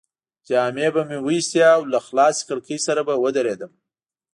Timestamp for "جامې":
0.47-0.87